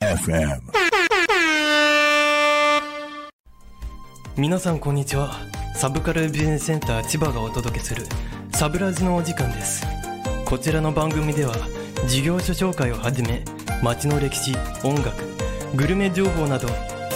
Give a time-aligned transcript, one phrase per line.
[0.00, 0.60] FM.
[4.36, 5.30] 皆さんこんにちは
[5.76, 8.04] サブカルビジネスセンター千葉がお届けする
[8.52, 9.86] サブラジのお時間です
[10.44, 11.54] こちらの番組では
[12.08, 13.44] 事業所紹介をはじめ
[13.84, 15.22] 街の歴史音楽
[15.76, 16.66] グルメ情報など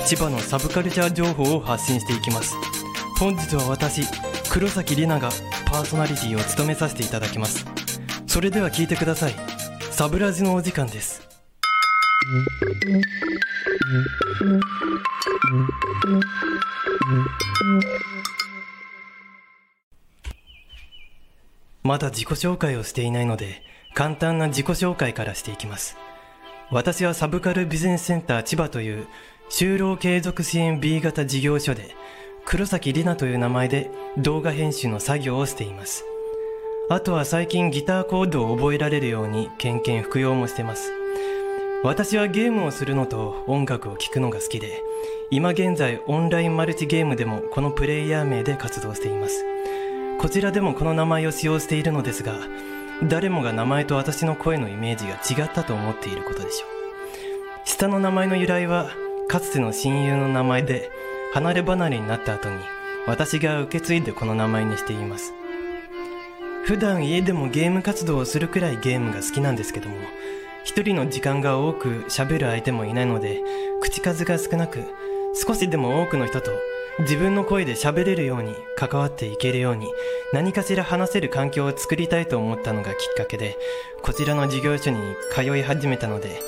[0.07, 2.55] 千葉のサブカルチャー情報を発信していきます
[3.19, 4.05] 本日は私
[4.51, 5.31] 黒崎里奈が
[5.71, 7.65] パーソナリティを務めさせていただきます。
[8.27, 9.35] それでは聞いてください。
[9.93, 11.23] サブラジのお時間です。
[21.85, 23.63] まだ自己紹介をしていないので
[23.95, 25.97] 簡単な自己紹介からしていきます。
[26.73, 29.07] 私はサブカルビジネスセンター千葉という
[29.49, 31.95] 就労継続支援 B 型事業所で
[32.45, 36.05] 黒崎里奈という名前で動画編集の作業をしています。
[36.89, 40.93] あとは最近ギターコードを覚えられるようにケンケン服用もしてます。
[41.83, 44.83] 私はゲームをするのと音楽を聴くのが好きで
[45.31, 49.45] 今現在オンラインマルチゲームでもこのプレイヤー名で活動しています。
[50.19, 52.35] こちらでもこの名前を使用しているのですが
[53.03, 56.71] 誰もが名前と私の声のイメージが違ったと思っていることでしょう。
[57.65, 58.91] 下の名前の由来は
[59.29, 60.91] かつての親友の名前で
[61.33, 62.59] 離れ離れになった後に
[63.07, 65.33] 私が受け継いでこの名前にしています。
[66.65, 69.97] 普段家でもゲーム活動をするくらいゲームが好きなんですけども
[70.63, 73.41] 一人の時間が多く喋る相手もいないので
[73.81, 74.85] 口数が少なく
[75.35, 76.53] 少しでも多くの人と
[77.01, 79.91] 自分の声で喋れるように関わっていけるように
[80.33, 83.57] 何かしら話せる環境を作りたいと思ったのがきっかけで
[84.03, 84.99] こちらの事業所に
[85.33, 86.41] 通い始めたので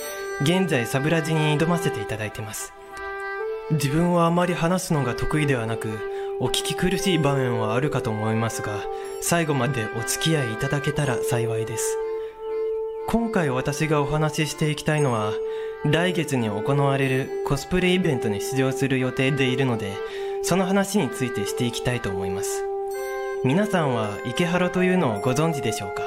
[0.42, 2.81] 現在サブラジに挑ませていただいてます。
[3.70, 5.98] 自分はあまり話すのが得意ではなく
[6.40, 8.80] お聞き苦しい場面はあるかと思いますが
[9.20, 11.96] 最後までお付き合いいただけたら幸いです。
[13.08, 15.32] 今回私がお話ししていきたいのは
[15.84, 19.96] 来月に行われるコスプレイベントに出場する予定でいるので
[20.42, 22.64] その話についてしていきたいと思います。
[23.44, 26.02] 皆さんは池ハロというのをご存知でしょうか？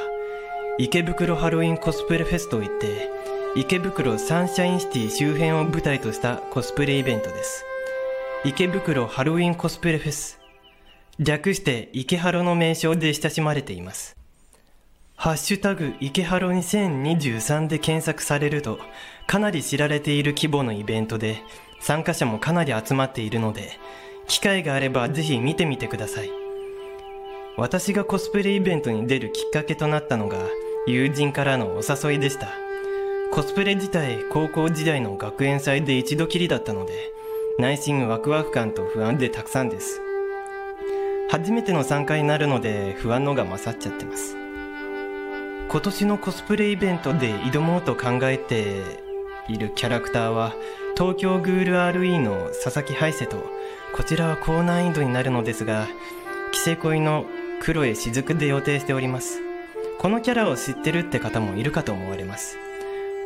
[0.77, 3.09] 池袋ハロウィンコスプレフェスといって
[3.57, 7.63] 池袋サンシャインシティ周辺を舞台としたコスプレイベントです。
[8.43, 10.41] 池袋ハロウィンコスプレフェス。
[11.19, 14.17] 略して池ハロの名称で親しまれています。
[15.15, 18.77] ハッシュタグ池ハロ2023で検索されると
[19.25, 21.41] かなり知られている規模のイベントで
[21.79, 23.79] 参加者もかなり集まっているので
[24.27, 26.29] 機会があればぜひ見てみてください。
[27.55, 30.39] 私がコスプレイベントに出るきっかけとなったのが
[30.87, 32.64] 友人からのお誘いでした。
[33.35, 36.93] コスプレ自体高校時代の学園祭で一度きりだったので
[37.59, 39.99] 内心ワクワク感と不安でたくさんです。
[41.29, 44.37] 初めての参加になるので不安のが勝っちゃってます。
[45.67, 48.81] 今年のコスプレイベントで挑もうと考えて
[49.49, 50.55] いるキャラクターは
[50.97, 53.35] 東京グール RE の佐々木ハイセと
[53.93, 55.89] こちらは高難易度になるのですが
[56.53, 57.25] キセ恋の
[57.59, 59.41] 黒江雫で予定しております。
[59.99, 62.59] このキャラを知ってるって方もいるかと思われます。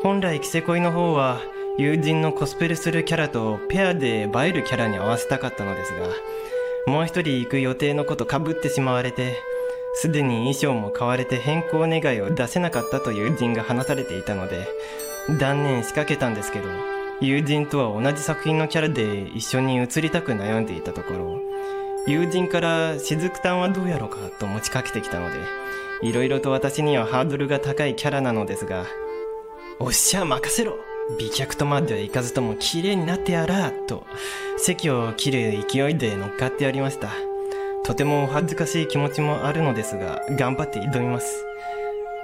[0.02, 1.42] 本来キセ恋の方は
[1.78, 6.08] 友人のコスプレするキャラとペアで映えるキャラに合わせたかったのですが
[6.88, 9.38] もう一人行く予定のことかぶってしまわれて
[9.96, 14.70] すでに衣装も買われて変更願いを出せなかったと友人が話されていたので
[15.38, 16.70] 断念しかけたんですけど
[17.20, 21.42] 友人とは同じ作品のキャラで一緒に写りたく悩んでいたところ
[22.08, 25.38] 友人から雫たんはどうやろうかと持ちかけてきたので
[26.02, 28.86] いろいろと私にはハードルが高いキャラなのですが
[29.82, 30.78] おっしゃ任せろ。
[31.18, 34.06] 美脚とまではいかずとも綺麗になってやらと。
[34.58, 37.10] 席を切る勢いで乗っかってやりました。
[37.86, 41.46] とてもお恥ずかしい気持ちもあるのですが頑張って挑みます。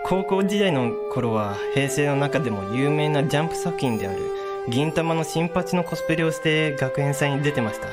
[0.03, 4.19] 高校時代の頃は平成の中でも有名なジャンプ作品である
[4.67, 7.87] 銀玉の新八のコスプレをして学園祭に出てました。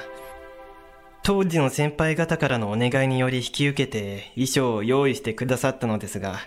[1.23, 6.41] 当時の先輩方からのお願いにより引き受けて衣装を用意してくださったのですが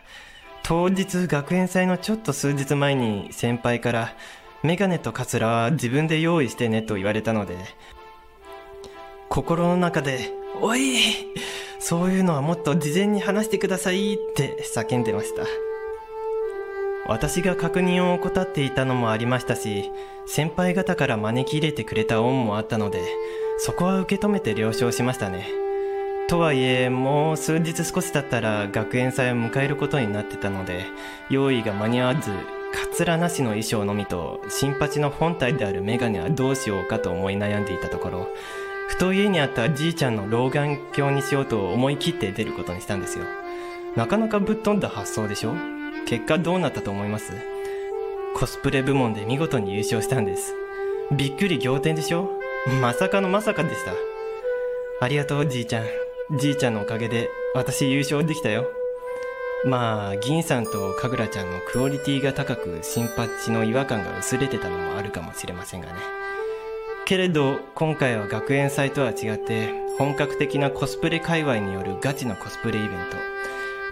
[0.68, 4.16] 当日学園祭のちょっと数日前に先輩から
[4.64, 7.56] メガネとカツラは自分で用意してねと言われたので
[9.30, 10.98] 心の中で「おい
[11.78, 15.44] そういうのはもっと事前に話してください」って叫んでました。
[17.08, 19.92] 私が確認を怠っていたのもありましたし
[20.26, 23.04] 先輩方から招き入れてくれた恩もあったので
[23.60, 25.65] そこは受け止めて了承しましたね。
[26.28, 30.86] とはいえもう数日少し経ったら学園祭を迎えることになってたので
[31.30, 32.32] 用意が間に合わず
[32.74, 38.28] カツラなしの衣装のみと新八の本体であるメガネはどうしようかと思い悩んでいたところ
[38.88, 43.26] ふと家にあったじいちゃんの老眼鏡にしようと思い切って出ることにしたんですよ。
[43.96, 45.54] なかなかぶっ飛んだ発想でしょ？
[46.06, 47.34] 結果どうなったと思います？
[48.36, 50.54] コスプレ部門で見事に優勝したんです。
[51.12, 52.30] びっくり仰天でしょ？
[52.80, 53.94] まさかのまさかでした。
[55.02, 56.05] ありがとう、じいちゃん。
[56.32, 58.66] じいちゃんのおかげで私優勝できたよ。
[59.64, 65.94] まあ、銀さんと神楽ちゃんのクオリティが高く、新パッチの違和感が薄れてたのもあるかもしれませんがね。
[67.06, 69.70] けれど、今回は学園祭とは違って、
[70.00, 73.18] 本格的なコスプレ界隈によるガチのコスプレイベント。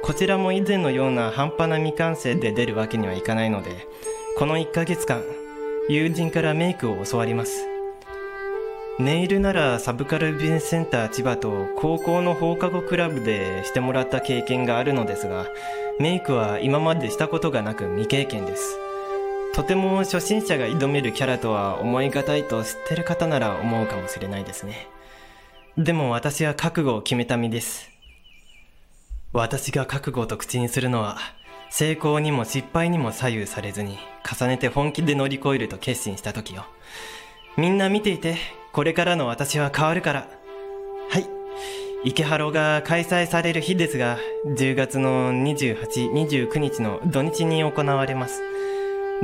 [0.02, 3.88] こちらも以前のような半端な未完成で出るわけにはいかないので、
[4.38, 5.22] この1ヶ月間、
[5.88, 7.73] 友人からメイクを教わります。
[9.00, 15.48] ネイルならサブカルビジネスセンター千葉と高校の放課後クラブでしてもらった経験があるのですが、
[16.00, 18.78] メイクは今までしたことがなく未経験です。
[19.56, 24.88] とても初心者が挑めるキャラとは思い難いと知ってる方なら思うかもしれないですね。
[25.76, 27.90] でも私は覚悟を決めた身です。
[29.32, 31.18] 私が覚悟と口にするのは、
[31.72, 36.68] 成功にも失敗にも左右されずに、重ねて本気で乗り越えると決心した時よ。
[37.58, 38.38] みんな見ていて、
[38.74, 40.28] これからの私は変わるから。
[41.08, 41.30] はい。
[42.04, 44.18] 池ハロが開催される日ですが、
[44.48, 48.42] 10月の28、29日の土日に行われます。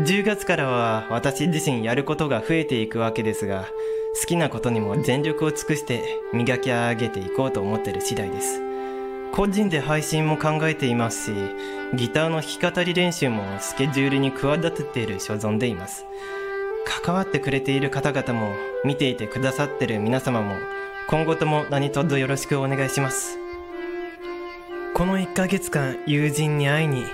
[0.02, 3.66] 10月からは私自身やることが増えていくわけですが、
[4.22, 8.62] 好きなことにも全力を尽くして磨き上げていこうと思ってる次第です。
[9.32, 11.34] 個人で配信も考えていますし、
[11.96, 16.06] ギターの弾き語り練習もスケジュールに企てている所存でいます。
[16.90, 20.56] 関わってくれている方々も、見ていてくださってる皆様も、
[21.08, 23.38] 今後とも何卒よろしくお願いします。
[24.96, 27.06] この1ヶ月間、友人に会いに、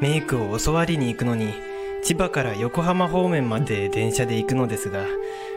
[0.00, 1.52] メイクを教わりに行くのに、
[2.04, 5.04] 千葉から横浜方面まで電車で行くのですが、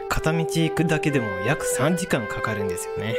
[0.08, 3.14] 片道行くだけでも約3時間かかるんですよね。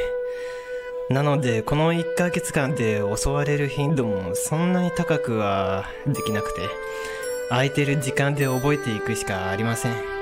[1.08, 6.60] なので、この1ヶ月間で襲われる頻度もそんなに高くはできなくて、
[7.48, 10.19] 空いてる時間で覚えていくしかありません。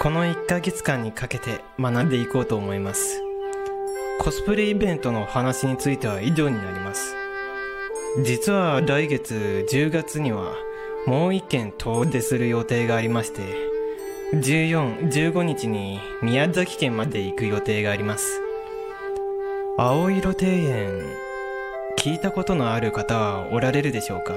[0.00, 3.20] この1ヶ月間にかけて学んでいこうと思います。
[4.20, 7.16] コスプレイベントの話については以上になります。
[8.22, 10.54] 実は来月10月には
[11.08, 13.42] もう一件遠出する予定がありまして、
[14.34, 18.40] 14、15日に宮崎県まで行く予定があります。
[19.78, 21.02] 青色庭園、
[21.98, 24.34] 聞いたことのある方はおられるでしょうか？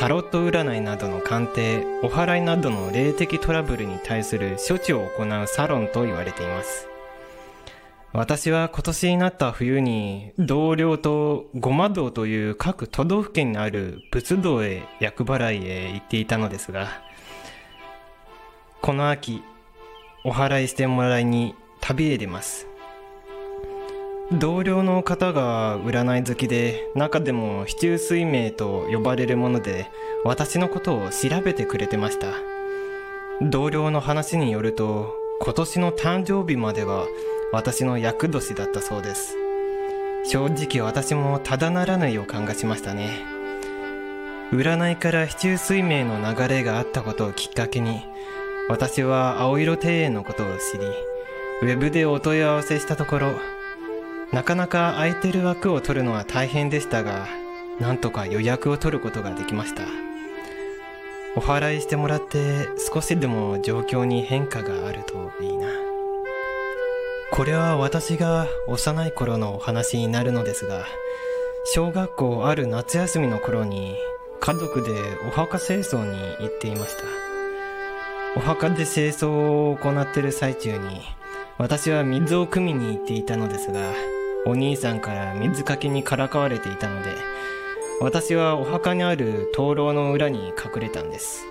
[0.00, 6.88] タロット占いなどの鑑定、お祓いなどの霊的トラブルに対する処置を行うサロンと言われています。
[8.14, 16.88] 私は今年になった冬に同僚とごま道という各都道府県にある仏道へ厄払いへ行っていたのですが、
[18.80, 19.42] この秋、
[20.24, 22.69] お祓いしてもらいに旅へ出ます。
[24.32, 29.90] 同僚の方が占い好きで中でも市中水明と呼ばれるもので
[30.24, 32.28] 私のことを調べてくれてました。
[33.42, 37.06] 同僚の話によると今年の誕生日までは
[37.52, 39.36] 私の厄年だったそうです。
[40.24, 43.08] 正直私もただならぬ予感がしましたね。
[44.52, 48.02] 占いから市中水明の流れがあったことをきっかけに
[48.68, 50.86] 私は青色庭園のことを知り
[51.62, 53.32] ウェブでお問い合わせしたところ
[54.32, 57.26] なかなか空いてる枠を取るのは大変でしたが、
[57.80, 59.82] なんとか予約を取ることができました。
[61.36, 65.68] お祓いしてもらって少しでも状況に変化があるといいな。
[67.32, 70.84] これは私が幼い頃のお話になるのですが、
[71.64, 73.96] 小学校ある夏休みの頃に
[74.40, 74.90] 家族で
[75.26, 77.02] お墓清掃に行っていました。
[78.36, 81.02] お墓で清掃を行っている最中に
[81.58, 83.80] 私は水を汲みに行っていたのですが、
[84.46, 87.10] お兄さんから水かけにからかわれていたので、
[88.00, 91.44] 私はお墓にある灯籠の裏に隠れたんです。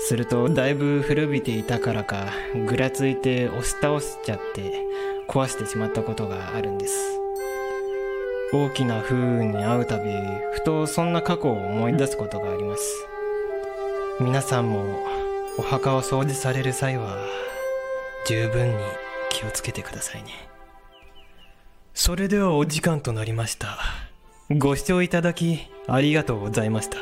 [0.00, 2.26] すると、だいぶ古びていたからか、
[2.66, 4.84] ぐらついて押し倒しちゃって、
[5.28, 7.20] 壊してしまったことがあるんです。
[8.52, 10.10] 大きな不運に遭うたび、
[10.52, 13.06] ふとそんな過去を思い出すことがあります。
[14.20, 14.84] 皆さんも、
[15.56, 17.16] お墓を掃除される際は、
[18.26, 18.74] 十分に
[19.30, 20.51] 気をつけてくださいね。
[21.94, 23.78] それではお時間となりました。
[24.50, 26.96] ご視聴いただきありがとうございました。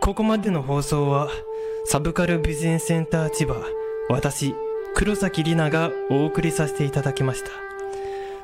[0.00, 1.28] ここまでの放送は
[1.84, 3.54] サブカルビジネスセンター千葉、
[4.08, 4.54] 私、
[4.94, 7.50] 黒崎里奈がお送りさせていただきました。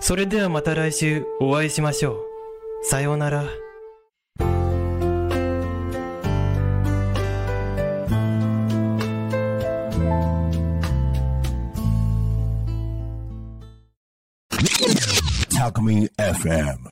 [0.00, 2.18] それではまた来週お会いしましょう。
[2.82, 3.63] さようなら。
[15.64, 16.90] Alchemy FM.